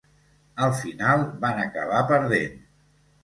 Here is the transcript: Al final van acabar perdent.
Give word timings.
Al 0.67 0.71
final 0.77 1.21
van 1.45 1.61
acabar 1.65 2.01
perdent. 2.13 2.57